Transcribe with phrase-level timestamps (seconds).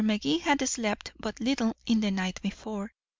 [0.03, 2.91] Magee had slept but little the night before.